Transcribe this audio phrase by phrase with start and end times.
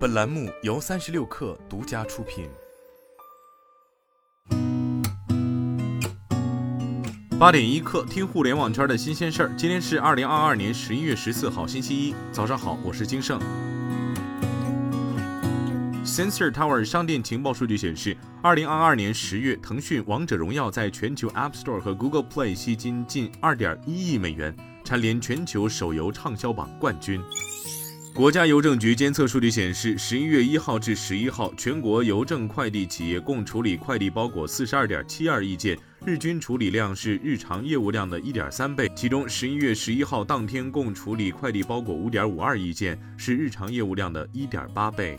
[0.00, 2.48] 本栏目由三十六氪独家出品。
[7.38, 9.52] 八点一刻，听互联网圈的新鲜事儿。
[9.58, 13.38] 今天是二零二二年十一月十四号，星期一，早上好，我是金盛。
[16.02, 27.20] Sensor Tower 商店情报数据显示，二零二二年十月，腾讯《王者荣耀》在全球 App Store 和 Google Play 吸金近二点一亿美元，蝉联全球手游畅销榜冠军。
[28.20, 35.74] 国家邮政局监测数据显示，十一月一号至十一号，全国邮政快递企业共处理快递包裹四十二点七二亿件，
[36.04, 38.92] 日均处理量是日常业务量的一点三倍。
[38.94, 45.18] 其中，十一月十一号当天共处理快递包裹五点五二亿件，是日常业务量的一点八倍。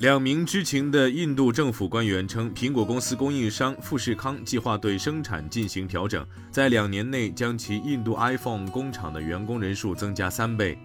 [0.00, 10.76] 两名知情的印度政府官员称，苹果公司供应商富士康计划对生产进行调整，在两年内将其印度 iPhone 工厂的员工人数增加三倍。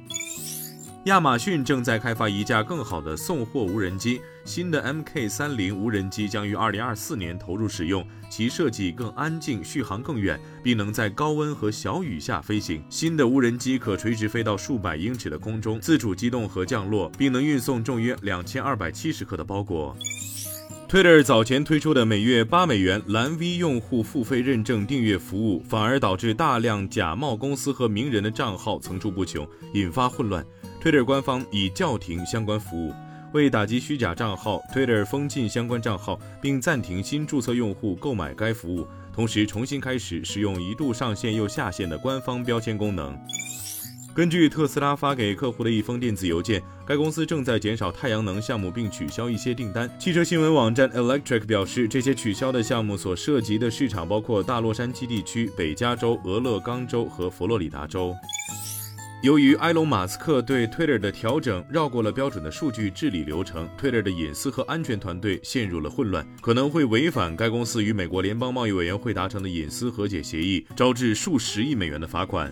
[1.07, 8.05] 亚马逊正在开发一架更好的送货无人机，新的 MK 三零无人机将于二零二四年投入使用。
[8.30, 12.83] 其设计更安静，续航更远，并能在高温和小雨下飞行。
[12.89, 19.95] 新的无人机可垂直飞到数百英尺的空中，自主机动和降落，并能运送重约两千二百七十克的包裹。
[20.89, 30.45] Twitter 早前推出的每月八美元蓝 V 用户付费认证订阅服务，反而导致大量假冒公司和名人的账号层出不穷，引发混乱。
[30.81, 32.93] Twitter 官方已叫停相关服务，
[33.33, 43.13] 为打击虚假账号，Twitter 封禁相关账号，并暂停新注册用户购买该服务，同时重新开始使用一度上线又下线的官方标签功能。
[44.18, 49.88] 根据特斯拉发给客户的一封电子邮件，该公司正在减少太阳能项目并取消一些订单。
[50.00, 58.12] 汽车新闻网站 Electric 表示，这些取消的项目所涉及的市场包括大洛杉矶地区、北加州、俄勒冈州和佛罗里达州。
[59.22, 72.52] 由于埃隆·马斯克对 Twitter 的调整绕过了标准的数据治理流程，Twitter 的隐私和安全团队陷入了混乱，可能会违反该公司与美国联邦贸易委员会达成的隐私和解协议，招致数十亿美元的罚款。